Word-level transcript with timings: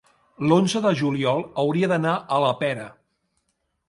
l'onze 0.51 0.79
de 0.85 0.93
juliol 1.01 1.43
hauria 1.63 1.89
d'anar 1.91 2.13
a 2.39 2.39
la 2.45 2.49
Pera. 2.63 2.87